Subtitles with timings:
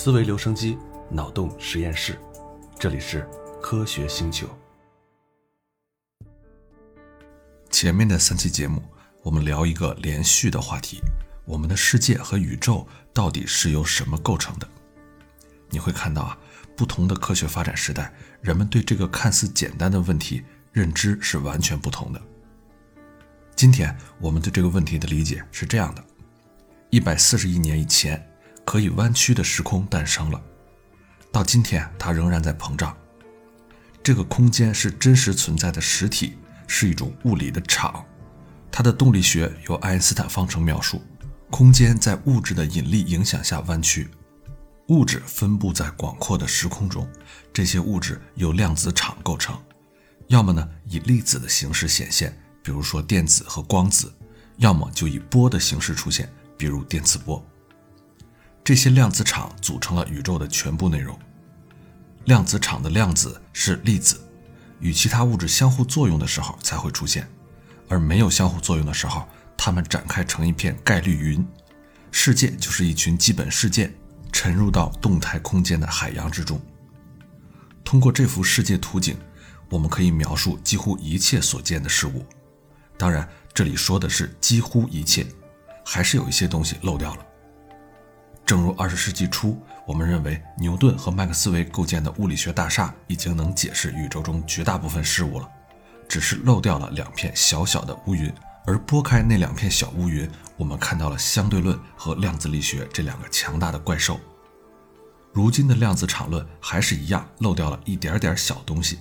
[0.00, 0.78] 思维留声机，
[1.10, 2.16] 脑洞实验室，
[2.78, 3.28] 这里是
[3.60, 4.48] 科学星球。
[7.68, 8.80] 前面的三期节目，
[9.24, 11.00] 我们聊一个连续的话题：
[11.44, 14.68] 我们的世界和宇宙到底是由什么构成的？
[15.68, 16.38] 你会看到啊，
[16.76, 22.22] 不同的科学发展时代，人们对这个看似简单的问题认知是完全不同的。
[23.56, 26.04] 今天我们对这个问题的理解是这样的：
[26.90, 28.24] 一百四十亿年以前。
[28.68, 30.38] 可以弯曲的时空诞生了，
[31.32, 32.94] 到今天它仍然在膨胀。
[34.02, 36.36] 这个空间是真实存在的实体，
[36.66, 38.04] 是一种物理的场。
[38.70, 41.00] 它的动力学由爱因斯坦方程描述。
[41.48, 44.10] 空间在物质的引力影响下弯曲，
[44.88, 47.10] 物质分布在广阔的时空中，
[47.54, 49.58] 这些物质由量子场构成，
[50.26, 54.12] 要么呢以粒子的形式显现，比如说电子和光子，
[54.58, 57.42] 要么就以波的形式出现，比如电磁波。
[58.68, 61.18] 这些量子场组成了宇宙的全部内容。
[62.26, 64.20] 量子场的量子是粒子，
[64.78, 67.26] 与其他物质相互作用的时候才会出现，
[67.88, 69.26] 而没有相互作用的时候，
[69.56, 71.42] 它们展开成一片概率云。
[72.10, 73.90] 世界就是一群基本事件
[74.32, 76.60] 沉入到动态空间的海洋之中。
[77.82, 79.16] 通过这幅世界图景，
[79.70, 82.22] 我们可以描述几乎一切所见的事物。
[82.98, 85.26] 当然，这里说的是几乎一切，
[85.86, 87.24] 还是有一些东西漏掉了。
[88.48, 95.46] 正如二十世纪初，我们认为牛顿和麦克斯韦构建的物理学大厦已经能解释宇宙中绝大部分事物了，
[96.08, 98.32] 只是漏掉了两片小小的乌云。
[98.64, 100.26] 而拨开那两片小乌云，
[100.56, 104.18] 我们看到了相对论和量子力学这两个强大的怪兽。
[105.30, 109.00] 如今的量子场论还是一样漏掉了一点点小东西，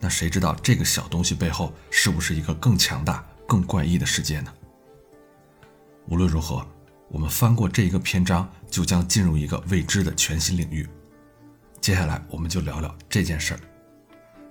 [0.00, 4.52] 那谁知道这个小东西背后是不是一个更强大、更怪异的世界呢？
[6.08, 6.66] 无论如何。
[7.10, 10.88] 我们翻过这一个篇章，就将进入一个未知的全新领域。
[11.80, 13.60] 接下来，我们就聊聊这件事儿。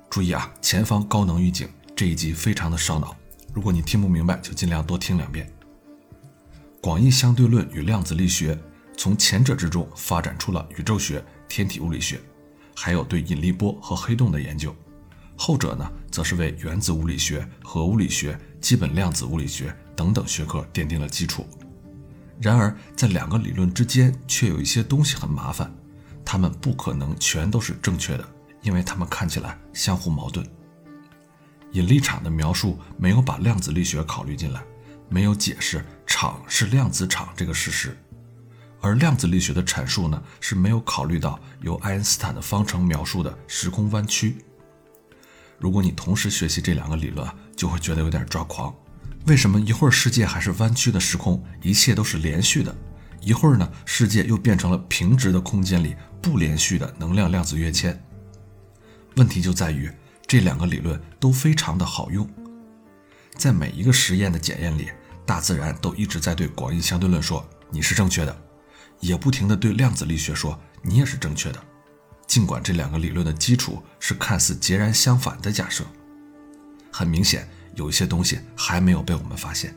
[0.09, 3.15] 注意啊，前方高能预警，这一集非常的烧脑。
[3.53, 5.49] 如果你听不明白，就尽量多听两遍。
[6.81, 8.57] 广义相对论与量子力学
[8.97, 12.19] 从前者之中发展出了宇宙学、天体物理学，
[12.75, 14.75] 还有对引力波和黑洞的研究。
[15.37, 21.47] 后者呢，则是为原子物理学、核物理学、基本量子物理学等等学科奠定了基础。
[22.41, 25.69] 然而，在两个理论之间却有一些东西很麻烦，
[26.23, 28.25] 它们不可能全都是正确的，
[28.61, 30.45] 因为它们看起来相互矛盾。
[31.73, 34.63] 引力场的描述没有把量子力学考虑进来，
[35.09, 37.97] 没有解释场是量子场这个事实，
[38.79, 44.37] 而量子力学的阐述呢是没有考虑到由爱因斯坦的方程描述的时空弯曲。
[45.57, 48.73] 如果你同时学习这两个理论，就会觉得有点抓狂。
[49.29, 52.73] 为什么一会儿世界还是弯曲的时空，一切都是连续的；
[53.21, 58.03] 一会儿呢，世界又变成了平直的空间里不连续的能量量子跃迁？
[59.17, 59.87] 问题就在于
[60.25, 62.27] 这两个理论都非常的好用，
[63.35, 64.89] 在每一个实验的检验里，
[65.27, 68.35] 大自然都一直在对广义相对论说你是正确的，
[68.99, 71.63] 也不停的对量子力学说你也是正确的，
[72.25, 75.85] 尽管这两个理论的基础是看似截然相反的假设。
[76.91, 77.47] 很明显。
[77.75, 79.75] 有一些东西还没有被我们发现，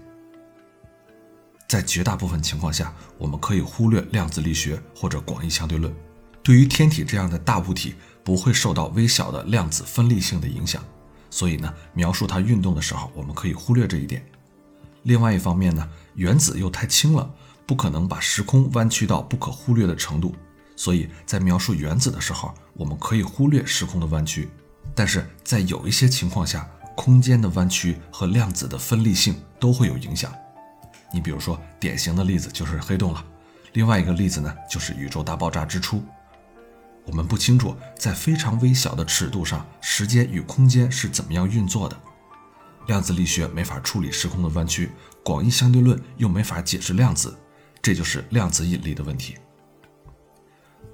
[1.69, 5.95] 在绝大部分情况下，我们可以忽略量子力学或者广义相对论。
[6.43, 7.95] 对于天体这样的大物体，
[8.25, 10.83] 不会受到微小的量子分立性的影响，
[11.31, 14.25] 所以呢，描述它运动的时候，我们可以忽略这一点。
[15.05, 17.33] 另外一方面呢，原子又太轻了，
[17.67, 20.35] 不可能把时空弯曲到不可忽略的程度，
[20.77, 24.49] 所以在描述原子的时候，我们可以忽略时空的弯曲。
[24.95, 30.33] 但是在有一些情况下，空间的弯曲和量子的分立性都会有影响。
[31.13, 33.25] 你比如说，典型的例子就是黑洞了。
[33.73, 36.03] 另外一个例子呢，就是宇宙大爆炸之初。
[37.05, 41.99] 我们不清楚在非常微小的尺度上，时间与空间是怎么样运作的。
[42.87, 44.91] 量子力学没法处理时空的弯曲，
[45.25, 47.37] 广义相对论又没法解释量子，
[47.81, 49.37] 这就是量子引力的问题。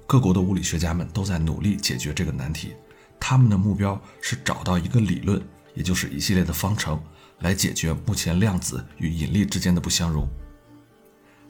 [0.07, 2.73] 各国的物理学家们都在努力解决这个难题，
[3.19, 5.41] 他们的目标是找到一个理论。
[5.79, 7.01] 也就是一系列的方程
[7.39, 10.27] 来解决目前量子与引力之间的不相容。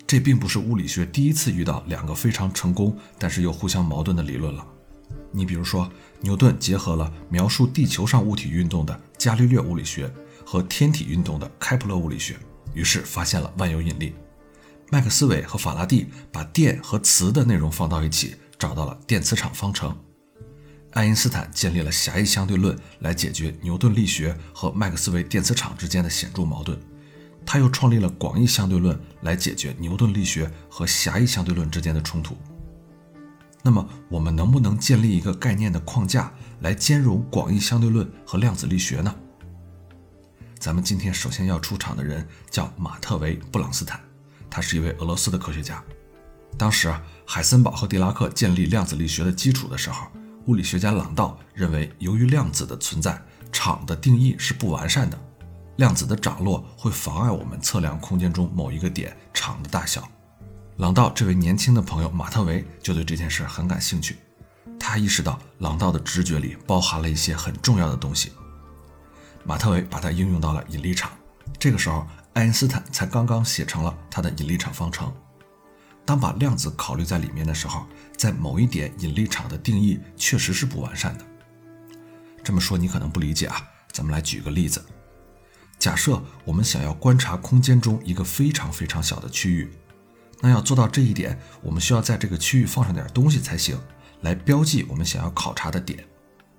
[0.05, 4.63] 这并不是物理学第一次遇到两个非常成功但是又互相矛盾的理论了。
[5.31, 5.91] 你比如说，
[6.21, 10.11] 牛顿结合了描述地球上物体运动的伽利略物理学
[10.45, 12.37] 和天体运动的开普勒物理学，
[12.75, 14.13] 于是发现了万有引力。
[14.91, 19.95] 麦克斯韦和法拉第把电和磁的内容放到一起，找到了电磁场方程。
[20.91, 26.77] 爱因斯坦建立了狭义相对论来解决牛顿力学和麦克斯韦电磁场之间的显著矛盾，
[27.45, 32.35] 他又创立了广义相对论来解决牛顿力学和狭义相对论之间的冲突。
[33.61, 36.31] 那么，我们能不能建立一个概念的框架
[36.61, 39.13] 来兼容广义相对论和量子力学呢？
[40.57, 43.99] 咱们今天首先要出场的人叫马特维·布朗斯坦，
[44.49, 45.83] 他是一位俄罗斯的科学家。
[46.57, 50.07] 当时啊，海森堡和狄拉克建立量子力学的基础的时候，
[50.49, 55.15] 物理学家朗道认为，由于量子的存在，场的定义是不完善的，
[55.75, 60.09] 量子的涨落会妨碍我们测量空间中某一个点场的大小。
[60.77, 64.17] 朗道这位年轻的朋友马特维就对这件事很感兴趣，
[64.79, 68.31] 他意识到朗道的直觉里包含了一些很重要的东西。
[69.43, 71.11] 马特维把它应用到了引力场，
[71.59, 75.13] 这个时候爱因斯坦才刚刚写成了他的引力场方程。
[76.09, 77.85] 当把量子考虑在里面的时候，
[78.17, 81.25] 在某一点引力场的定义确实是不完善的。
[82.43, 83.61] 这么说你可能不理解啊，
[83.91, 84.83] 咱们来举个例子，
[85.77, 89.69] 假设我们想要观察空间中一个非常非常小的区域。
[90.41, 93.79] 那要做到这一点，我们需要在这个区域放上点东西才行，
[94.21, 96.03] 来标记我们想要考察的点。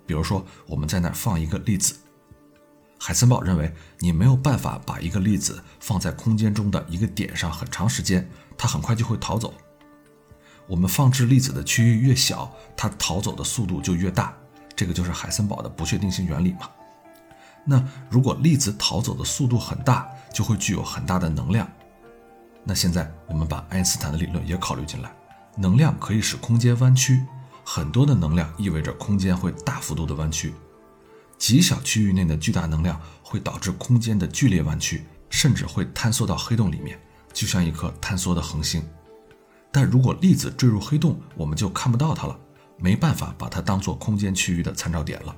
[0.06, 1.96] 比如说，我们在那儿放一个粒子。
[3.02, 9.54] 海森堡认为，你没有办法把一个粒子放在空间中的一个点上很长时间，它很快就会逃走。
[10.66, 14.36] 我们放置粒子的区域越小，它逃走的速度就越大。
[14.76, 16.68] 这个就是海森堡的不确定性原理嘛。
[17.64, 21.66] 那如果粒子逃走的速度很大，就会具有很大的能量。
[22.62, 25.10] 那现在我们把爱因斯坦的理论也考虑进来，
[25.56, 27.24] 能量可以使空间弯曲，
[27.64, 30.54] 很多的能量意味着空间会大幅度的弯曲，
[31.40, 37.00] 极小区域内的巨大能量会导致空间的剧烈弯曲，甚至会坍缩到黑洞里面，
[37.32, 38.86] 就像一颗坍缩的恒星。
[39.72, 42.38] 但如果粒子坠入黑洞，我们就看不到它了，
[42.76, 45.34] 没办法把它当做空间区域的参照点了。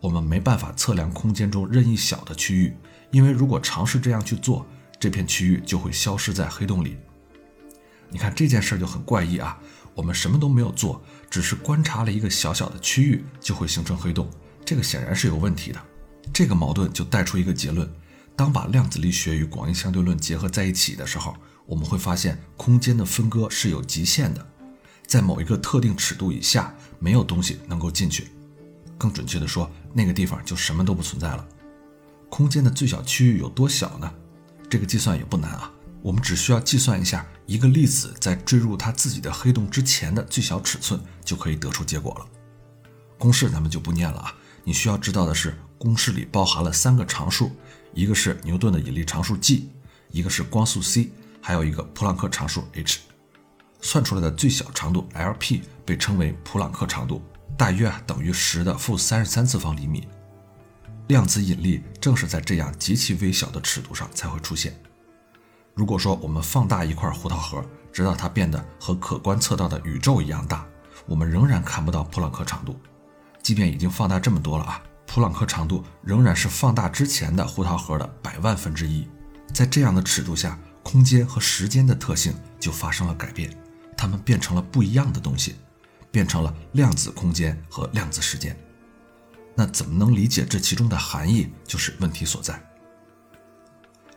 [0.00, 2.76] 我们没办法测量空间中任意小的区域，
[3.10, 4.66] 因为如果尝试这样去做。
[4.96, 6.96] 这片区域就会消失在黑洞里。
[8.08, 9.58] 你看这件事就很怪异啊！
[9.94, 14.30] 我们什么都没有做，只是观察了一个小小的区域，就会形成黑洞，
[14.64, 15.80] 这个显然是有问题的。
[16.32, 17.88] 这个矛盾就带出一个结论：
[18.34, 24.46] 当把量子力学与广义相对论结合在一起的时候，我们会发现空间的分割是有极限的，
[25.06, 28.28] 在某一个特定尺度以下，没有东西能够进去。
[28.96, 31.46] 更准确的说，那个地方就什么都不存在了。
[32.30, 34.12] 空间的最小区域有多小呢？
[34.70, 35.70] 这个计算也不难啊，
[36.00, 42.26] 我们只需要计算一下一个粒子在坠入它自己的黑洞之前的最小尺寸，就可以得出结果了。
[43.18, 44.34] 公式咱们就不念了啊，
[44.64, 47.52] 你需要知道的是，公式里包含了三个常数，
[47.92, 49.68] 一个是牛顿的引力常数 G，
[50.10, 53.00] 一个是光速 c，还有一个普朗克常数 h。
[53.82, 57.22] 算出来的最小长度 Lp 被称为普朗克长度，
[57.58, 60.08] 大约等于十的负三十三次方厘米。
[61.08, 64.74] 量子引力正是在这样极其微小的尺度上才会出现。
[65.74, 67.62] 如果说我们放大一块胡桃核，
[67.92, 70.64] 直到它变得和可观测到的宇宙一样大，
[71.04, 72.74] 我们仍然看不到普朗克长度。
[73.44, 79.06] 即便已经放大这么多了啊，普朗克长度仍然是放大之前的胡桃核的百万分之一。
[79.52, 83.54] 在这样的尺度下，空间和时间的特性就发生了改变，
[83.98, 85.56] 它们变成了不一样的东西，
[86.10, 88.56] 变成了量子空间和量子时间。
[89.54, 92.58] 那怎么能理解这其中的含义，就是问题所在。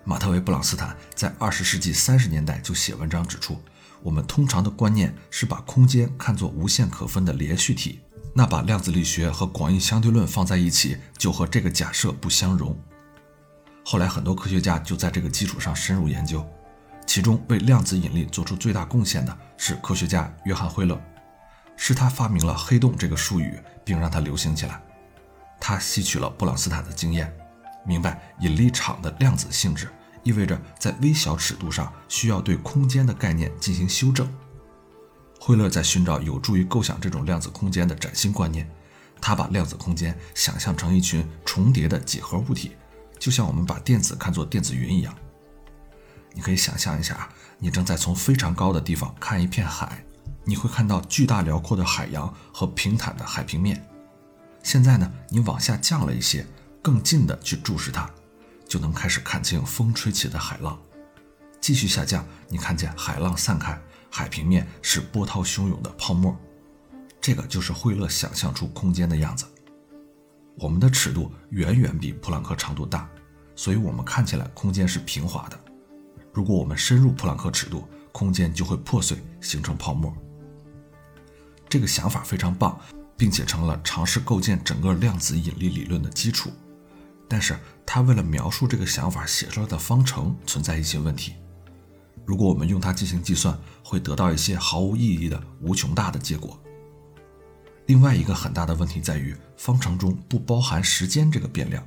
[0.05, 3.61] 马特维·布朗斯坦在二十世纪三十年代就写文章指出，
[4.01, 7.99] 我们通常的观念是把空间看作无限可分的连续体，
[8.37, 12.77] 那把量子力学和广义相对论放在一起，就和这个假设不相容。
[13.83, 16.47] 后来很多科学家就在这个基础上深入研究，
[17.07, 21.01] 其中为量子引力做出最大贡献的是科学家约翰·惠勒，
[21.75, 24.79] 是他发明了“黑洞”这个术语，并让它流行起来。
[25.59, 27.35] 他吸取了布朗斯坦的经验，
[27.87, 29.89] 明白引力场的量子性质
[30.21, 34.31] 意味着在微小尺度上需要对空间的概念进行修正。
[35.39, 38.69] 惠勒在寻找有助于构想这种量子空间的崭新观念，
[39.21, 42.75] 他把量子空间想象成一群重叠的几何物体，
[43.17, 45.15] 就像我们把电子看作电子云一样。
[46.33, 50.03] 你可以想象一下，你正在从非常高的地方看一片海，
[50.43, 53.83] 你会看到巨大辽阔的海洋和平坦的海平面。
[54.61, 56.45] 现在呢，你往下降了一些，
[56.81, 58.09] 更近的去注视它，
[58.67, 60.77] 就能开始看清风吹起的海浪。
[61.59, 63.79] 继续下降，你看见海浪散开，
[64.09, 66.35] 海平面是波涛汹涌的泡沫。
[67.19, 69.45] 这个就是惠勒想象出空间的样子。
[70.57, 73.09] 我们的尺度远远比普朗克长度大，
[73.55, 75.59] 所以我们看起来空间是平滑的。
[76.33, 80.15] 如果我们深入普朗克尺度，空间就会破碎，形成泡沫。
[81.69, 82.79] 这个想法非常棒。
[83.19, 86.51] 并且成了尝试构建整个量子引力理论的基础，
[87.27, 91.33] 但是他为了描述这个想法写出来的方程存在一些问题。
[92.27, 96.59] 如果我们用它进行计算，会得到一些毫无意义的无穷大的结果。
[97.85, 101.81] 另外一个很大的问题在于，方程中不包含时间这个变量。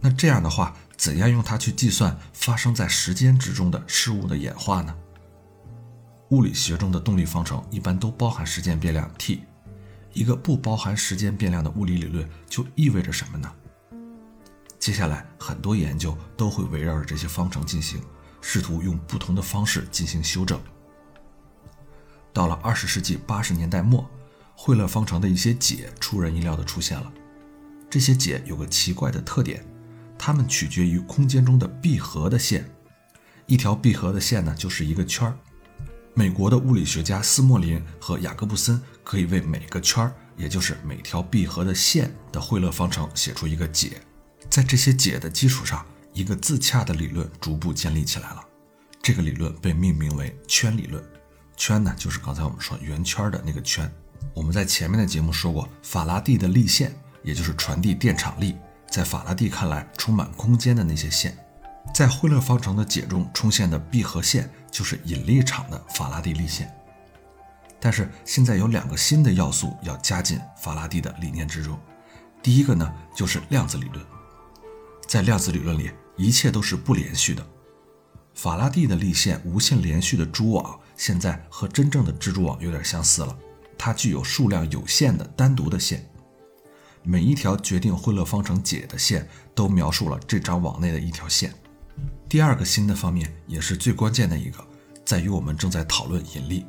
[0.00, 4.96] 那这样的话，怎样用它去计算发生在时间之中的事物的演化呢？
[6.30, 9.42] 物理学中的动力方程一般都包含时间变量 t。
[10.14, 13.52] 一个不包含时间变量的物理理论就意味着什么呢？
[14.78, 18.00] 接下来很多研究都会围绕着这些方程进行，
[18.48, 20.60] 试图用不同的方式进行修正。
[22.32, 24.08] 到了二十世纪八十年代末。
[24.58, 27.12] 惠勒方程的一些解出人意料地出现了。
[27.90, 29.62] 这些解有个奇怪的特点，
[30.18, 32.66] 它们取决于空间中的闭合的线。
[33.44, 35.36] 一条闭合的线呢，就是一个圈儿。
[36.14, 44.00] 美国的物理学家斯莫林和雅各布森可以为每个圈儿，也就是每条闭合的线的惠勒方程写出一个解。
[44.48, 45.84] 在这些解的基础上，
[46.16, 48.42] 一个自洽的理论逐步建立起来了。
[49.02, 51.04] 这个理论被命名为圈理论。
[51.58, 53.90] 圈呢，就是刚才我们说圆圈的那个圈。
[54.32, 58.56] 我们在前面的节目说过，法拉第的力线，也就是传递电场力，
[58.88, 61.36] 在法拉第看来充满空间的那些线，
[61.94, 66.74] 在惠勒方程的解中出现的闭合线，就是引力场的法拉第力线。
[67.78, 71.78] 但是现在有两个新的要素要加进法拉第的理念之中，
[72.42, 74.02] 第一个呢就是量子理论。
[75.06, 77.46] 在量子理论里，一切都是不连续的。
[78.34, 83.36] 法拉第的力线无限连续的蛛网，现在和真正的蜘蛛网有点相似了。
[83.78, 86.06] 它具有数量有限的单独的线，
[87.02, 91.52] 每一条决定惠勒方程解的线都描述了这张网内的一条线。
[92.28, 94.62] 第二个新的方面也是最关键的一个，
[95.04, 96.66] 在于我们正在讨论引力。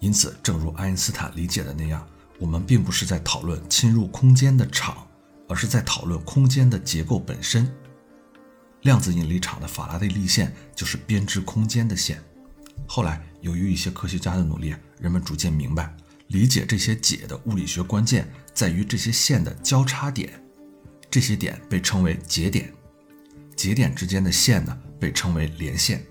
[0.00, 2.06] 因此，正如爱因斯坦理解的那样，
[2.38, 5.06] 我们并不是在讨论侵入空间的场，
[5.48, 7.72] 而是在讨论空间的结构本身。
[8.82, 12.22] 量子引力场的法拉第力线就是编织空间的线。
[12.86, 15.94] 后来，由于一些科学家的努力，人们逐渐明白。
[16.28, 20.32] 理解这些解的物理学关键在于这些线的交叉点，
[21.08, 22.72] 这些点被称为节点，
[23.54, 26.04] 节点之间的线呢被称为连线。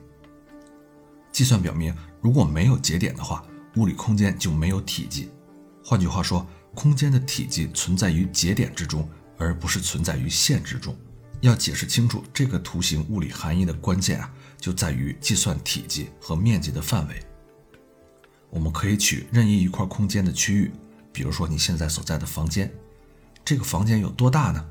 [1.34, 3.46] 计算表明，如果没有节点的话，
[3.76, 5.30] 物理空间就没有体积。
[5.84, 9.08] 换句话说，空间的体积存在于节点之中，
[9.38, 10.96] 而不是存在于线之中。
[11.42, 17.22] 要解释清楚这个图形物理含义的关键啊，就在于计算体积和面积的范围。
[18.50, 20.72] 我们可以取任意一块空间的区域，
[21.12, 22.72] 比如说你现在所在的房间，
[23.44, 24.66] 这个房间有多大呢？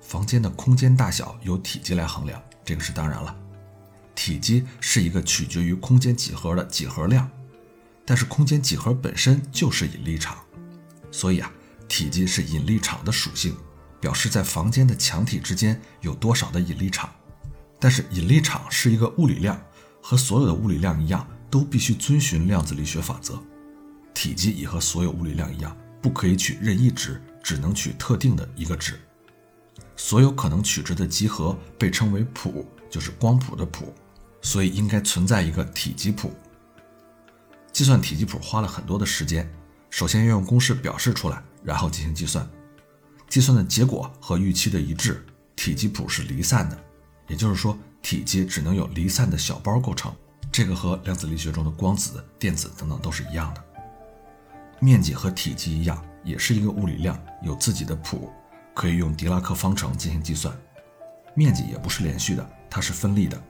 [0.00, 3.36] 房间的空间大小由体积来衡量，这个是当然了。
[4.14, 7.28] 体积是一个取决于空间几何的几何量，
[8.04, 10.38] 但是空间几何本身就是引力场，
[11.10, 11.50] 所以啊，
[11.88, 13.56] 体积是引力场的属性，
[14.00, 17.10] 表示在房间的墙体之间有多少的引力场。
[17.78, 19.60] 但是引力场是一个物理量，
[20.02, 21.26] 和所有的物理量一样。
[21.50, 23.36] 都必须遵循量子力学法则，
[24.14, 29.00] 体积也和所有物理量一样，不可以取任意值，只能取特定的一个值。
[29.96, 33.92] 所有可能取值的集合被称为谱，就是光谱的谱，
[34.40, 36.32] 所以应该存在一个体积谱。
[37.72, 39.52] 计算体积谱花了很多的时间，
[39.90, 42.48] 首先要用公式表示出来，然后进行计算。
[43.30, 46.76] 计算的结果和预期的一致，体积谱是离散的，
[47.28, 50.12] 也就是说，体积只能有离散的小包构成。
[50.50, 53.64] 这个和量子力学中的光子、电子等等都是一样的。
[54.80, 58.32] 面积和体积一样，也是一个物理量，有自己的谱，
[58.74, 60.52] 可以用狄拉克方程进行计算。
[61.36, 63.40] 面积也不是连续的，它是分立的。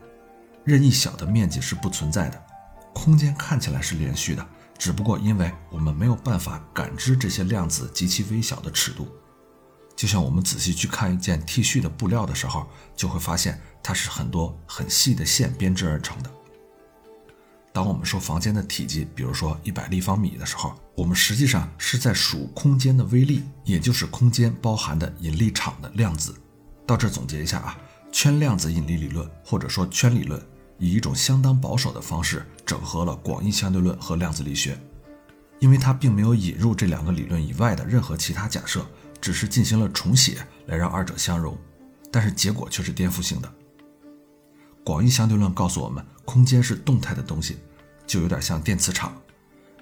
[0.63, 2.39] 任意小的面积是不存在的。
[2.93, 4.47] 空间看起来是连续的，
[4.77, 9.07] 只不过因为我们没有办法感知这些量子极其微小的尺度。
[10.01, 12.65] 就像我们仔细去看一件 T 恤的布料的时候，
[12.95, 16.31] 就会发现它是很多很细的线编织而成的。
[17.71, 26.33] 当我们说房间的体积，比如说一百立方米的时候，我们实际上是在数空间的微粒，也就是空间包含的引力场的量子。
[26.87, 27.77] 到这总结一下啊，
[28.11, 30.43] 圈量子引力理论或者说圈理论，
[30.79, 34.75] 以一种相当保守的方式整合了广义相对论和量子力学，
[35.59, 38.83] 因为它并没有引入这两个理论以外的任何其他假设，
[39.21, 41.55] 只是进行了重写来让二者相融，
[42.11, 43.53] 但是结果却是颠覆性的。
[44.83, 47.57] 广义相对论告诉我们，空间是动态的东西，
[48.07, 49.15] 就有点像电磁场，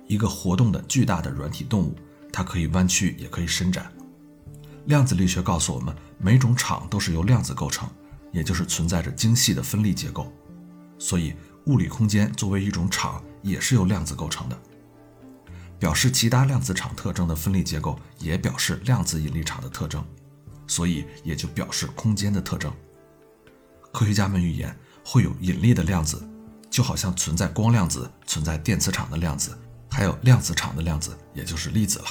[0.08, 1.96] 一个活动的巨大的软体动物，
[2.34, 3.90] 它可以弯曲，也可以伸展。
[4.86, 7.90] 量子力学告诉我们，每种场都是由量子构成，
[8.34, 10.32] 也就是存在着精细的分立结构。
[10.98, 11.34] 所以，
[11.68, 14.60] 物理空间作为一种场，也是由量子构成的。
[15.80, 20.06] 表示其他量子场特征的分立结构，也表示量子引力场的特征，
[20.68, 22.72] 所以也就表示空间的特征。
[23.92, 24.76] 科学家们预言。
[25.02, 26.22] 会有引力的量子，
[26.70, 29.58] 就好像存在光量子、存在电磁场的量子，
[29.90, 32.06] 还有量子场的量子，也就是粒子了。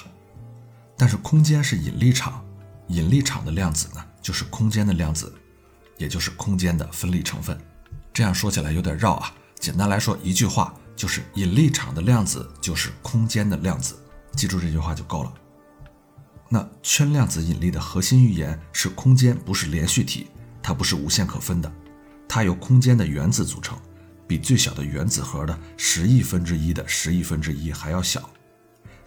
[0.97, 2.45] 但是空间是引力场，
[2.89, 5.33] 引力场的量子呢，就是空间的量子，
[5.97, 7.57] 也就是空间的分立成分。
[8.13, 13.97] 这样说起来有点绕啊，简单来说，一句话就是引力场的量子就是空间的量子，
[14.33, 15.33] 记住这句话就够了。
[16.49, 20.27] 那圈量子引力的核心预言是空间不是连续体，
[20.61, 21.73] 它不是无限可分的，
[22.29, 23.79] 它由空间的原子组成，
[24.27, 28.29] 比最小的原子核的十亿分之一的十亿分之一还要小。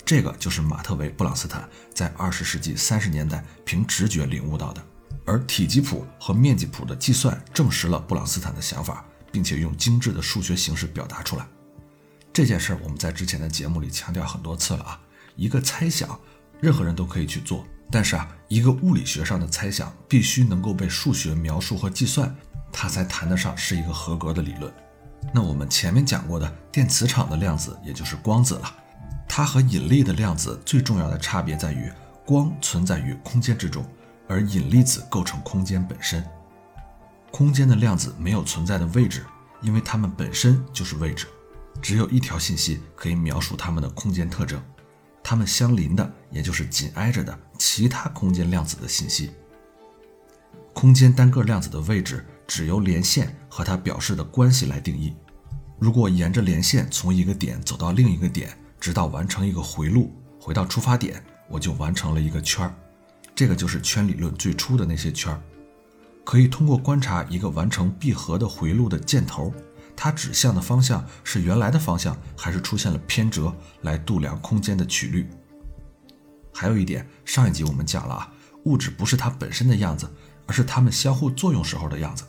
[0.06, 4.82] 这个就是马特维·布朗斯坦在二十世纪三十年代凭直觉领悟到的，
[5.26, 11.46] 而体积谱和面积谱的计算证实了布朗斯坦的想法，并且用精致的数学形式表达出来。
[12.34, 15.00] 这件事我们在之前的节目里强调很多次了啊，
[15.36, 16.18] 一个猜想，
[16.62, 22.34] 任何人都可以去做，但是啊，一个物理学上的猜想必须能够被数学描述和计算，
[22.72, 24.74] 它才谈得上是一个合格的理论。
[25.34, 28.76] 那我们前面讲过的电磁场的量子，也就是光子了。
[29.28, 31.92] 它和引力的量子最重要的差别在于，
[32.26, 33.86] 光存在于空间之中，
[34.30, 36.26] 而引力子构成空间本身。
[37.30, 39.26] 空间的量子没有存在的位置，
[39.62, 41.28] 因为它们本身就是位置。
[41.82, 44.62] 只有一条信息可以描述它们的空间特征，
[45.24, 49.32] 它们相邻的，也就是紧挨着的其他空间量子的信息。
[50.74, 55.14] 空间单个量子的位置只由连线和它表示的关系来定义。
[55.80, 62.74] 如果沿着连线从一个点走到另一个点，直到完成一个回路，回到出发点，我就完成了一个圈儿。
[63.34, 65.42] 这个就是圈理论最初的那些圈儿。
[66.24, 69.52] 可以通过观察一个完成闭合的回路的箭头，
[69.96, 75.30] 它指向的方向是原来的方向，还是出现了偏折，来度量空间的曲率。
[76.54, 78.34] 还有一点，上一集我们讲了啊，
[78.66, 80.10] 物质不是它本身的样子，
[80.46, 82.24] 而是它们相互作用时候的样子。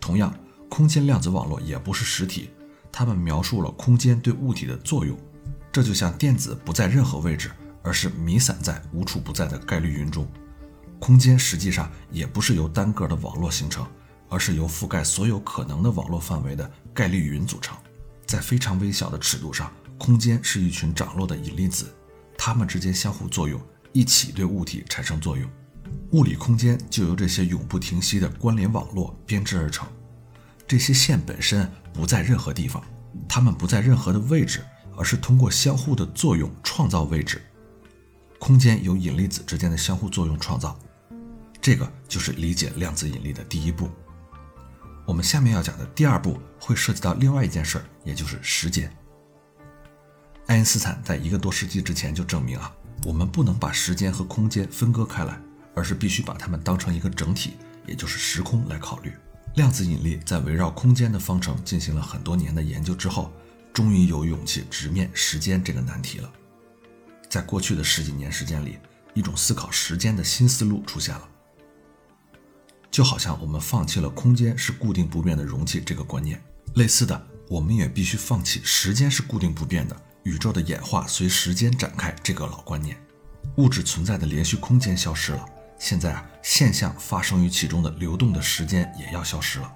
[0.00, 0.32] 同样，
[0.68, 2.50] 空间量子网络也不是实体，
[2.92, 5.18] 它们描述了空间对物体的作用。
[5.72, 7.50] 这就像电子不在任何位置，
[7.82, 10.26] 而是弥散在无处不在的概率云中。
[10.98, 13.86] 空间实际上也不是由单个的网络形成，
[14.28, 17.76] 而是由覆盖所有可能的网络范围的概率云组成。
[18.26, 21.94] 在非常微小的尺度上，空间是一群涨落的引力子，
[22.36, 23.60] 它们之间相互作用，
[23.92, 25.48] 一起对物体产生作用。
[26.10, 29.86] 物理空间就由这些永不停息的关联网络编织而成。
[30.66, 32.82] 这些线本身不在任何地方，
[33.28, 34.64] 它们不在任何的位置。
[35.00, 37.40] 而是通过相互的作用创造位置，
[38.40, 40.76] 空间由引力子之间的相互作用创造，
[41.60, 43.88] 这个就是理解量子引力的第一步。
[45.08, 48.94] 我们下面要讲的第二步会涉及到另外一件事儿，也就是时间。
[50.48, 52.70] 爱因斯坦在一个多世纪之前就证明啊，
[53.06, 55.40] 我们不能把时间和空间分割开来，
[55.74, 57.54] 而是必须把它们当成一个整体，
[57.86, 59.10] 也就是时空来考虑。
[59.54, 63.32] 量子引力在围绕空间的方程进行了很多年的研究之后。
[63.70, 66.32] 终于有勇气直面时间这个难题了。
[67.28, 68.76] 在过去的十几年时间里，
[69.14, 71.28] 一种思考时间的新思路出现了。
[72.90, 76.42] 就好像我们放弃了空间是固定不变的容器这个观念，
[76.74, 82.96] 类似的，我们也必须放弃时间是固定不变的，宇宙的演化随时间展开这个老观念。
[83.56, 85.44] 物质存在的连续空间消失了，
[85.78, 89.72] 现在啊，现象发生于其中的流动的时间也要消失了。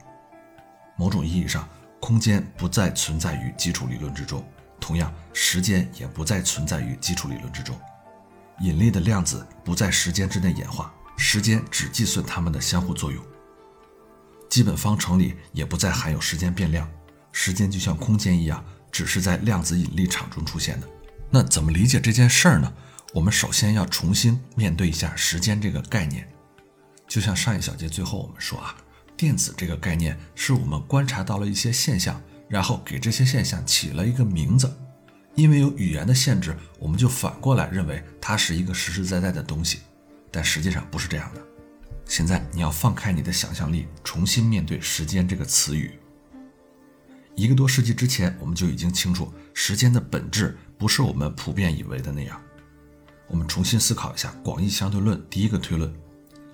[0.96, 1.68] 某种意义上。
[2.02, 4.44] 空间不再存在于基础理论之中，
[4.80, 7.78] 同样，时间也不再存在于基础理论之中。
[8.58, 13.22] 引力的量子不在时间之内演化，时间只计算它们的相互作用。
[14.48, 16.88] 基本方程里也不再含有时间变量，
[17.32, 20.88] 时间就像空间一样，只是在量子引力场中出现的。
[21.30, 22.72] 那怎么理解这件事儿呢？
[23.14, 26.28] 我们首先要重新面对一下时间这个概念。
[27.08, 28.76] 就像上一小节最后我们说啊。
[29.14, 34.74] 电子这个概念是我们观察到了一些现象，然后给这些现象起了一个名字。
[35.36, 39.78] 因为有语言的限制，我们就反过来认为它是一个实实在在的东西，
[40.32, 41.40] 但实际上不是这样的。
[42.06, 45.92] 现在你要放开你的想象力，重新面对时间这个词语。
[47.36, 52.40] 一个多世纪之前，我们就已经清楚时间的本质不是我们普遍以为的那样。
[53.28, 55.90] 我们重新思考一下广义相对论第一个推论：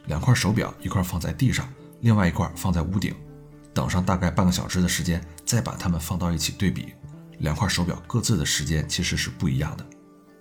[0.06, 1.68] 两块手表一块放在地上。
[2.02, 3.12] 另外一块放在屋顶，
[3.74, 6.92] 等上大概半个小时的时间，再把它们放到一起对比，
[7.38, 9.84] 两块手表各自的时间其实是不一样的。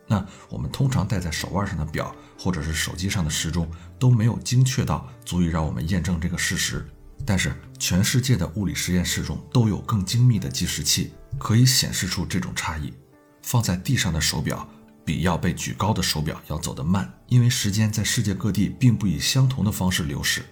[0.08, 6.88] 那我们通常戴在手腕上的表，或者是手机上的时钟，都没有精确到足以让我们验证这个事实。
[7.26, 12.94] 但是全世界的物理实验室中都有更精密的计时器，可以显示出这种差异。
[13.42, 14.68] 放在地上的手表
[15.04, 20.46] 比要被举高的手表要走得慢，因为时间在世界各地并不以相同的方式流逝。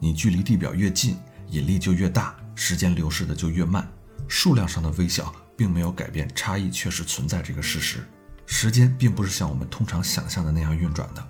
[0.00, 1.16] 你距离地表越近，
[1.50, 3.88] 引力就越大，时间流逝的就越慢。
[4.26, 8.04] 数量上的微小并没有改变差异确实存在这个事实。
[8.46, 11.28] 时间并不是像我们通常想象的那样运转的。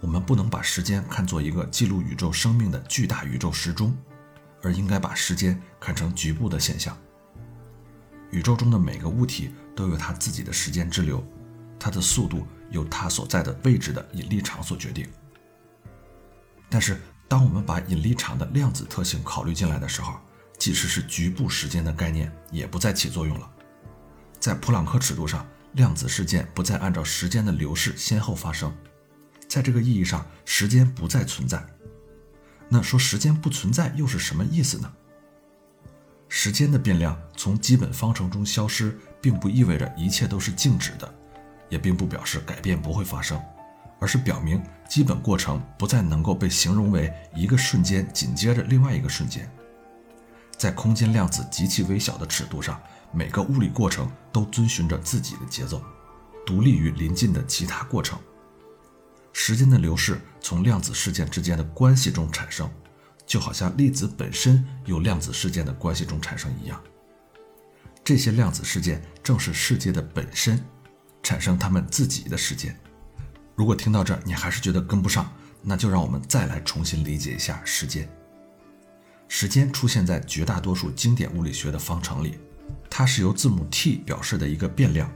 [0.00, 3.96] 我们不能把时间看作一个记录宇宙生命的巨大宇宙时钟，
[4.62, 6.96] 而应该把时间看成局部的现象。
[8.30, 11.22] 宇宙中的每个物体都有它自己的时间之流，
[11.78, 15.06] 它的速度由它所在的位置的引力场所决定。
[16.70, 20.14] 但是，当我们把引力场的量子特性考虑进来的时候，
[20.58, 23.50] 即使是局部时间的概念也不再起作用了。
[24.38, 28.74] 在普朗克尺度上，量子事件不再按照时间的流逝先后发生，
[29.48, 31.64] 在这个意义上，时间不再存在。
[32.68, 34.92] 那说时间不存在又是什么意思呢？
[36.28, 41.12] 时间的变量从基本方程中消失，并不意味着一切都是静止的，
[41.68, 43.40] 也并不表示改变不会发生，
[43.98, 49.50] 而是表明基本过程不再能够被形容为一个瞬间紧接着另外一个瞬间。
[50.56, 52.80] 在空间量子极其微小的尺度上，
[53.12, 55.82] 每个物理过程都遵循着自己的节奏，
[56.46, 58.18] 独立于临近的其他过程。
[59.32, 62.70] 时间的流逝从量子事件之间的关系中产生。
[63.26, 66.82] 就好像粒子本身由量子事件的关系中产生一样，
[68.02, 70.60] 这些量子事件正是世界的本身，
[71.22, 72.76] 产生它们自己的时间。
[73.54, 78.08] 如果听到这儿你还是觉得跟不上，那就让我们再来重新理解一下时间。
[79.28, 82.36] 时间出现在绝大多数经典物理学的方程里，
[82.88, 85.10] 它是由字母 t 表示的一个变量。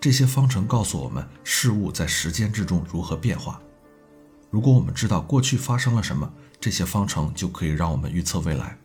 [0.00, 3.60] 这些方程告诉我们事物在时间之中如何变化。
[4.50, 8.76] 如果我们知道过去发生了什么，这些方程就可以让我们预测未来。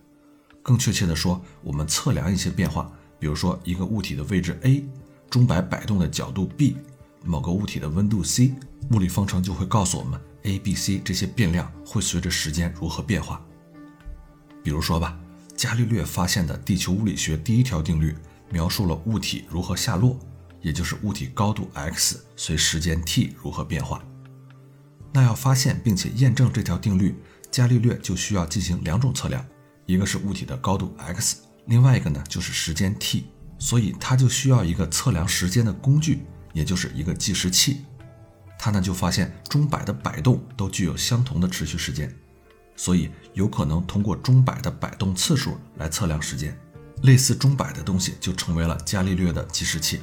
[0.62, 4.86] 更确切地说，我们测量一些变化，比如说一个物体的位置 a，
[5.30, 6.78] 钟摆摆动的角度 b，
[7.24, 8.54] 某个物体的温度 c，
[8.92, 13.42] 物理方程就会告诉我们 a、b、c 这些变量会随着时间如何变化。
[14.64, 15.18] 比如说吧，
[15.56, 18.16] 伽利略发现的地球物理学第一条定律
[18.52, 20.20] 描述了物体如何下落，
[20.62, 24.04] 也就是物体高度 x 随时间 t 如何变化。
[25.14, 27.16] 那要发现并且验证这条定律。
[27.52, 29.46] 伽利略就需要进行两种测量，
[29.86, 31.38] 一个是物体的高度 x，
[31.68, 37.86] 另外一个呢就是时间 t，所以他就需要一个测量时间的工具，也就是一个计时器。
[38.60, 42.14] 他呢就发现钟摆的摆动都具有相同的持续时间，
[42.76, 46.58] 所以有可能通过钟摆的摆动次数来测量时间。
[47.04, 50.02] 类似钟摆的东西就成为了伽利略的计时器。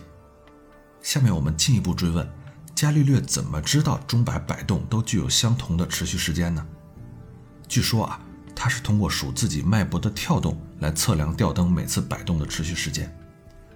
[1.01, 2.29] 下面我们进一步追问，
[2.75, 6.65] 伽利略怎么知道钟摆摆动都具有相同的持续时间呢？
[7.67, 8.21] 据说啊，
[8.55, 13.13] 他是通过数自己脉搏的跳动来测量吊灯每次摆动的持续时间，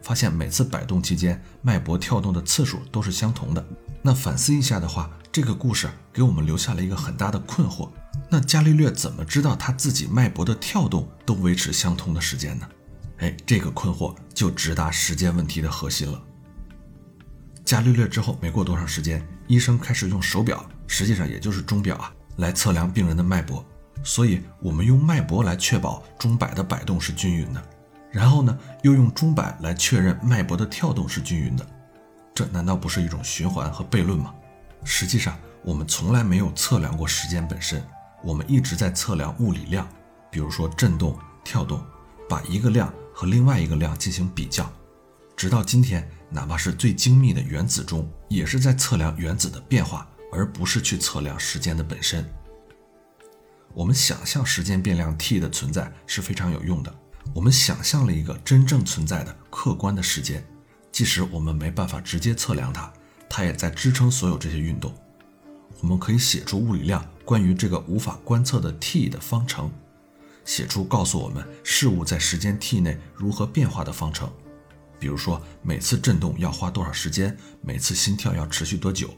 [0.02, 3.66] 发现每次摆动期间脉搏跳动的次数都是相同的。
[4.02, 7.88] 那反思一下的话，这个故事给我们留下了一个很大的困惑：
[8.28, 12.68] 那伽利略怎么知道他自己脉搏的跳动都维持相同的时间呢？
[13.18, 16.22] 哎，这个困惑就直达时间问题的核心了。
[17.64, 23.64] 伽利略之后没过多长时间，医生开始用手表，实际上也就是钟表啊，来测量病人的脉搏。
[24.04, 27.62] 所以，我们用脉搏来确保钟摆的摆动是均匀的，
[28.10, 31.66] 然后呢，又用钟摆来确认脉搏的跳动是均匀的。
[32.34, 34.34] 这难道不是一种循环和悖论吗？
[34.84, 37.82] 实际上，我们从来没有测量过时间本身，
[38.26, 39.88] 我们一直在测量物理量，
[40.32, 41.80] 比如说振动、跳动，
[42.28, 44.68] 把一个量和另外一个量进行比较。
[45.36, 52.28] 直到今天，哪怕是最精密的原子钟，也是在测量原子的变化，而不是去测量时间的本身。
[53.72, 56.92] 我们想象时间变量 t 的存在是非常有用的。
[57.32, 60.44] 我们想象了一个真正存在的客观的时间，
[60.90, 62.92] 即使我们没办法直接测量它，
[63.30, 64.92] 它也在支撑所有这些运动。
[65.80, 69.68] 我们可以写出物理量关于这个无法观测的 t 的方程，
[70.44, 74.32] 写出告诉我们事物在时间 t 内如何变化的方程。
[75.00, 79.12] 比如说，每次振动要花多少时间，每次心跳要持续多久。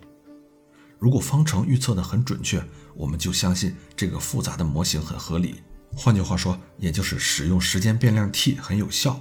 [0.99, 5.63] 如果方程预测的很准确，我们就相信这个复杂的模型很合理。
[5.95, 9.21] 换句话说，也就是使用时间变量 t 很有效，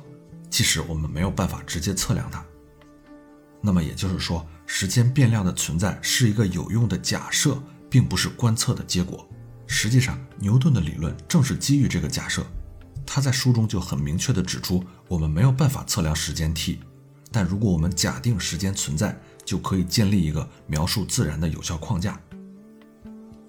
[0.50, 2.44] 即使我们没有办法直接测量它。
[3.60, 9.28] 那么也就是说，时间变量的存在是一个有用的假设，并不是观测的结果。
[9.66, 12.46] 实际上，牛顿的理论正是基于这个假设。
[13.06, 16.80] 他在书中就很明确地指出，我们没有办法测量时间 t，
[17.32, 22.20] 但如果我们假定时间存在，就可以建立一个描述自然的有效框架。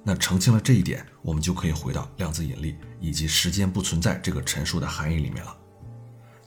[0.05, 5.57] 那澄清了这一点，我们就可以回到量子引力以及时间不存在这个陈述的含义里面了。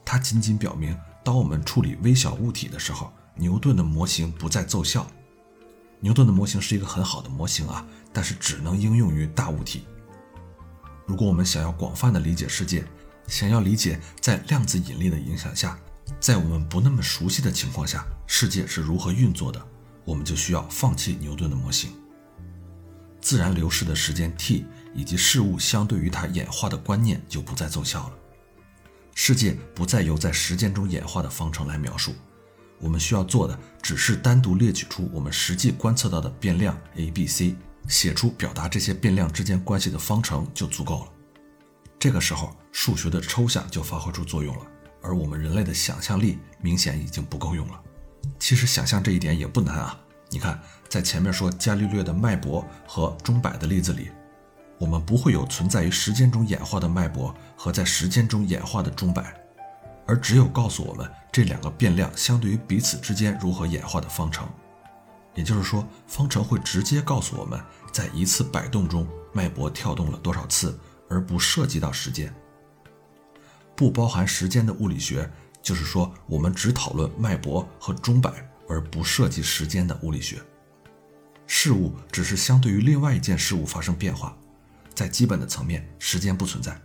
[0.04, 5.06] 它仅仅表明，当我们处理微小物体的时候，牛顿的模型不再奏效。
[6.02, 9.84] 牛顿的模型是一个很好的模型啊，但是只能应用于大物体。
[11.06, 12.84] 如果我们想要广泛的理解世界，
[13.28, 15.78] 想要理解在量子引力的影响下，
[16.18, 19.64] 在我们不那么熟悉的情况下，世界是如何运作的，
[20.04, 21.92] 我们就需要放弃牛顿的模型。
[23.20, 28.14] 自然流逝的时间 t 以及事物相对于它演化的观念就不再奏效了。
[29.14, 32.12] 世界不再由在时间中演化的方程来描述，
[32.82, 37.54] 我们需要做的只是单独列举出我们实际观测到的变量 a、b、c，
[37.86, 41.06] 写出表达这些变量之间关系的方程就足够了。
[41.96, 44.66] 这个时候，数学的抽象就发挥出作用了，
[45.00, 47.80] 而我们人类的想象力明显已经不够用了。
[48.40, 49.96] 其实想象这一点也不难啊，
[50.28, 54.10] 你看，在前面说伽利略的脉搏和钟摆的例子里。
[54.78, 59.32] 我们不会有存在于时间中演化的脉搏和在时间中演化的钟摆，
[60.06, 64.48] 而只有告诉我们这两个变量相对于彼此之间如何演化的方程。
[65.34, 67.58] 也就是说，方程会直接告诉我们
[67.90, 72.34] 在一次摆动中脉搏跳动了多少次，而不涉及到时间。
[73.74, 75.30] 不包含时间的物理学，
[75.62, 80.42] 就是说我们只讨论脉搏和钟摆，而不涉及时间的物理学。
[81.46, 84.36] 事物只是相对于另外一件事物发生变化。
[84.94, 86.78] 在基本的层面，时间不存在。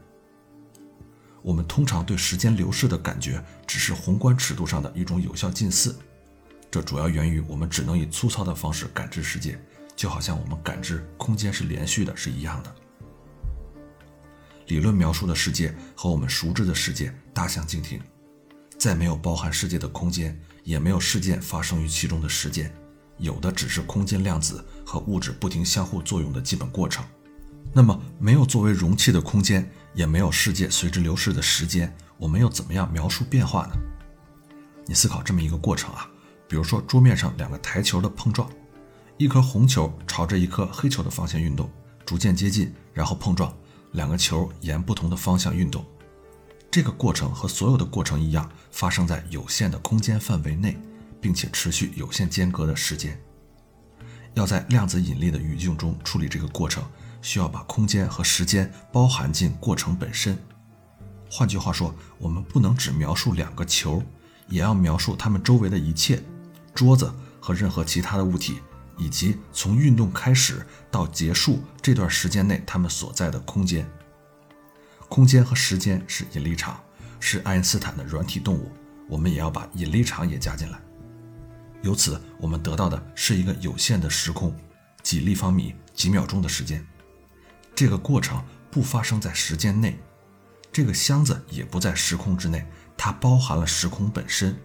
[1.47, 5.97] 我们通常对时间流逝的感觉，只是宏观尺度上的一种有效近似。
[6.69, 9.57] 这主要源于我们只能以粗糙的方式感知世界，
[9.95, 12.75] 就好像我们感知空间是连续的是一样的。
[14.65, 18.01] 理论描述的世界和我们熟知的世界大相径庭，
[18.77, 22.69] 再没有包含世界的空间，也没有事件发生于其中的时间，
[23.19, 27.05] 有的只是空间量子和物质不停相互作用的基本过程。
[27.73, 33.71] 那么，没有作为容器的空间，也没有世界随之流逝的时间，我们又怎么样描述变化呢？
[34.86, 36.07] 你思考这么一个过程啊，
[36.47, 38.47] 比如说桌面上两个台球的碰撞，
[39.17, 41.67] 一颗红球朝着一颗黑球的方向运动，
[42.05, 43.51] 逐渐接近，然后碰撞，
[43.93, 45.83] 两个球沿不同的方向运动。
[46.69, 50.77] 这个过程和所有的过程一样，发生在有限的空间范围内，
[51.19, 53.19] 并且持续有限间隔的时间。
[54.36, 56.83] 要在量子引力的语境中处理这个过程。
[57.21, 60.38] 需要把空间和时间包含进过程本身。
[61.30, 64.01] 换句话说，我们不能只描述两个球，
[64.47, 66.23] 也要描述它们周围的一切，
[66.73, 68.60] 桌子和任何其他的物体，
[68.97, 73.86] 以及从运动开始到结束这段时间内它们所在的空间。
[75.10, 76.80] 空间和时间是引力场，
[77.19, 78.71] 是爱因斯坦的软体动物，
[79.10, 80.80] 我们也要把引力场也加进来。
[81.82, 84.56] 由此，我们得到的是一个有限的时空，
[85.03, 86.86] 几立方米、几秒钟的时间。
[87.77, 89.95] 这个过程不发生在时间内，
[90.71, 92.65] 这个箱子也不在时空之内，
[92.97, 94.57] 它包含了时空本身。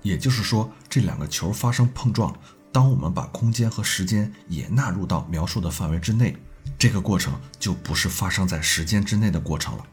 [0.00, 2.32] 也就是说，这两个球发生碰撞，
[2.70, 6.36] 当我们把空间和时间也纳入到描述的范围之内，
[6.78, 9.84] 这个过程就不是发生在时间之内的过程了。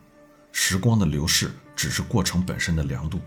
[0.52, 3.20] 时光的流逝只是过程本身的量度。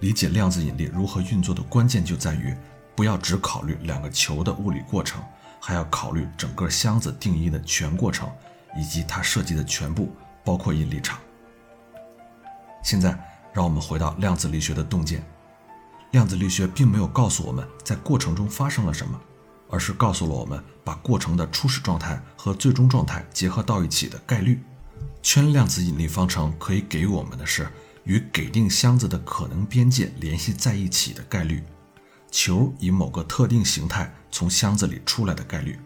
[0.00, 2.52] 理解量子引力如何运作的关键就在于，
[2.96, 5.22] 不要只考虑两个球的物理过程，
[5.60, 8.28] 还要考虑整个箱子定义的全过程。
[8.76, 11.18] 以及它设计的全部，包括引力场。
[12.82, 13.18] 现在，
[13.52, 15.24] 让我们回到量子力学的洞见。
[16.10, 19.20] 量子力学并没有告诉我们在过程中发生了什么，
[19.68, 24.62] 而是告诉了我们把过程的初始状态和最终状态结合到一起的概率。
[25.22, 27.66] 圈量子引力方程可以给我们的是
[28.04, 31.64] 与给定箱子的可能边界联系在一起的概率，
[32.30, 35.80] 球以某个特定形态从箱子里出来的概率。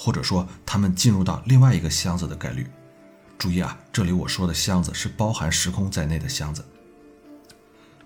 [0.00, 2.64] 或者说，他们进入到另外一个箱子的概率。
[3.36, 6.64] 注意啊，这里我说的箱子是包含时空在内的箱子。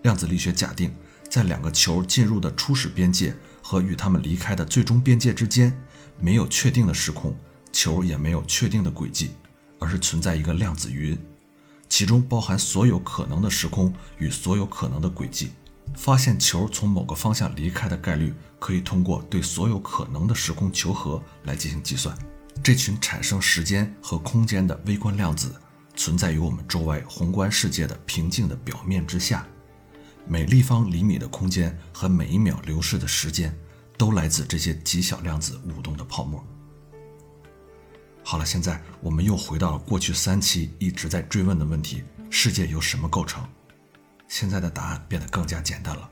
[0.01, 0.91] 量子力学假定，
[1.29, 5.71] 在两个球进入的初始边界和与它们离开的最终边界之间，
[6.19, 7.37] 没有确定的时空，
[7.73, 9.33] 球也没有确定的轨迹，
[9.79, 11.19] 而是存在一个量子云，
[11.91, 15.51] 其中包含所有可能的时空与所有可能的轨迹。
[15.95, 22.17] 发现球从某个方向离开的概率，可以通过对所有可能的时空求和来进行计算。
[22.63, 25.55] 这群产生时间和空间的微观量子，
[25.95, 29.47] 存在于我们周围宏观世界的平静的表面之下。
[30.27, 33.53] 每立方厘米的空间和每一秒流逝的时间，
[33.99, 36.45] 都来自这些极小量子舞动的泡沫。
[38.23, 43.45] 好了，现在我们又回到了过去三期一直在追问的问题：世界由什么构成？
[44.33, 46.09] 现在的答案变得更加简单了，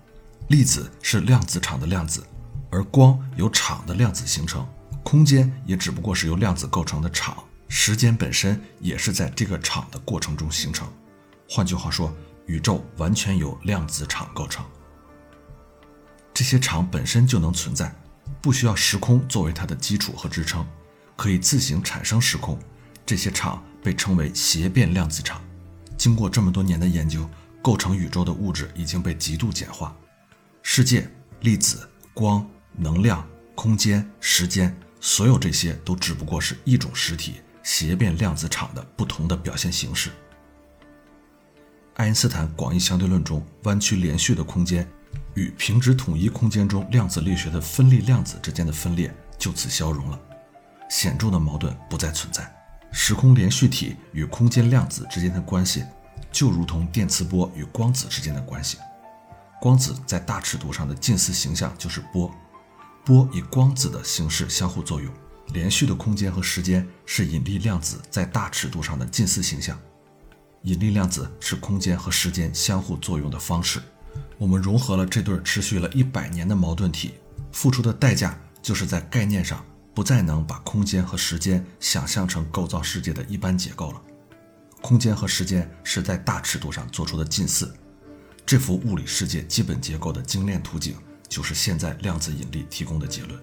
[0.49, 2.23] 粒子是量子场的量子，
[2.71, 4.69] 而光由场的量子形成，
[5.03, 10.87] 空间也只不过是由量子构成的场，时间本身也是在这个场的过程中形成。
[11.49, 14.63] 换句话说，宇宙完全由量子场构成，
[16.35, 17.91] 这些场本身就能存在，
[18.43, 20.67] 不需要时空作为它的基础和支撑，
[21.17, 22.59] 可以自行产生时空。
[23.07, 25.43] 这些场被称为斜变量子场。
[25.97, 27.29] 经过这么多年的研究，
[27.63, 29.95] 构成宇宙的物质已经被极度简化，
[30.63, 31.09] 世界、
[31.41, 40.11] 粒子、光、能量、空间、时间，所有这些都只不过是一种实体斜变量子场的不同的表现形式。
[41.97, 44.89] 爱因斯坦广义相对论中弯曲连续的空间
[45.35, 50.19] 与平直统一空间中量子力学的分立量子之间的分裂就此消融了，
[50.89, 52.51] 显著的矛盾不再存在。
[52.91, 55.85] 时空连续体与空间量子之间的关系，
[56.31, 58.79] 就如同电磁波与光子之间的关系。
[59.61, 62.33] 光子在大尺度上的近似形象就是波，
[63.05, 65.13] 波以光子的形式相互作用。
[65.53, 69.77] 连续的空间和时间是引力量子在大尺度上的近似形象。
[70.63, 73.81] 引力量子是空间和时间相互作用的方式。
[74.39, 77.15] 我们融合了这对持续了一百年的矛盾体，
[77.51, 84.01] 付出的代价就是在概念上不再能把空间和时间想象成构造世界的一般结构了。
[84.83, 87.73] 空间和时间是在大尺度上做出的近似。
[88.47, 90.97] 这幅物理世界基本结构的精炼图景，
[91.29, 93.41] 就是现在量子引力提供的结论。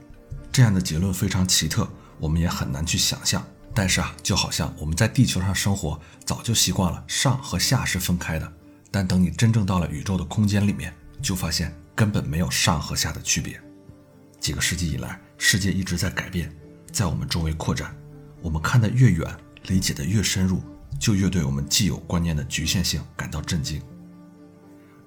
[0.52, 1.88] 这样的结论非常奇特，
[2.19, 3.45] 我们也很难去想象。
[3.73, 8.54] 但是啊，就好像我们在地球上生活，早就习惯了上和下是分开的。
[8.89, 13.62] 但等你真正到了宇宙的空间里面，就发现根本没有上和下的区别。
[14.39, 16.52] 几个世纪以来，世界一直在改变，
[16.91, 17.95] 在我们周围扩展。
[18.41, 20.62] 我们看得越远，理解得越深入，
[20.99, 23.81] 就越对我们既有观念的局限性感到震惊。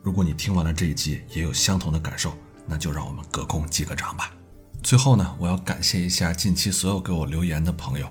[0.02, 2.32] 如果你听完了这一集也有相同的感受，
[2.66, 4.32] 那就让我们隔空击个掌吧。
[4.82, 8.10] 最后呢，我要感谢一下近期所有给我留言的朋友。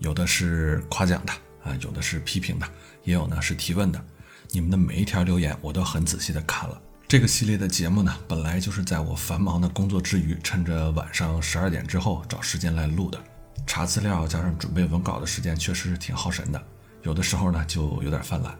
[0.00, 2.68] 有的是夸奖的啊，有的是批评的，
[3.04, 4.04] 也有呢是提问的。
[4.50, 6.80] 你们的每一条留言我都很仔细的看了。
[7.06, 13.18] 这个系列的节目呢，本来就是在我繁忙的工作之余，趁着晚上十二点之后找时间来录的。
[13.66, 16.62] 查资料加上准备文稿的时间确实是挺耗神的，
[17.02, 18.54] 有的时候呢就有点犯懒。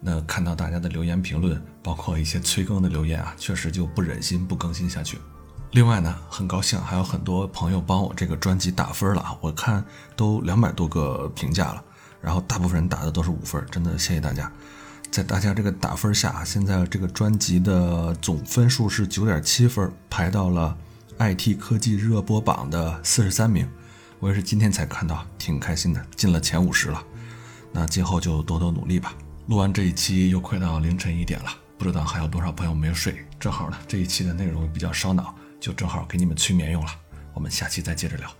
[0.00, 5.18] 那看到大家的留言评论，包括一些催更的留言啊，确实就不忍心不更新下去。
[5.72, 9.36] 另外呢，很高兴还有很多朋友帮我这个专辑打分了啊！
[9.40, 9.84] 我看
[10.16, 11.84] 都两百多个评价了，
[12.20, 14.50] 然后大部分人打的都是五分，真的谢谢大家。
[15.10, 20.76] 在大家这个打分下，现在这个专辑的总分数是九点七分，排到了
[21.18, 23.68] IT 科技热播榜的四十三名。
[24.18, 27.04] 我也是今天才看到，挺开心的，进了前五十了。
[27.72, 29.14] 那今后就多多努力吧。
[29.46, 33.24] 录完这一期又快到凌晨一点了，不知道还有多少朋友没睡。
[33.38, 35.34] 正好呢，这一期的内容比较烧脑。
[35.60, 36.90] 就正好给你们催眠用了，
[37.34, 38.39] 我们下期再接着聊。